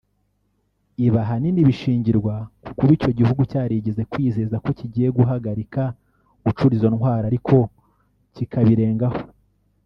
[1.05, 2.33] Ibi ahanini bishingirwa
[2.65, 5.81] ku kuba icyo gihugu cyarigeze kwizeza ko kigiye guhagarika
[6.43, 7.55] gucura izo ntwaro ariko
[8.35, 9.19] kikabirengaho